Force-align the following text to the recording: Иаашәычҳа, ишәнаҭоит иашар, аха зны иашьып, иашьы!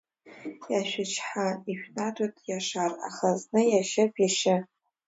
Иаашәычҳа, 0.71 1.47
ишәнаҭоит 1.71 2.35
иашар, 2.49 2.91
аха 3.07 3.29
зны 3.41 3.61
иашьып, 3.67 4.11
иашьы! 4.19 4.55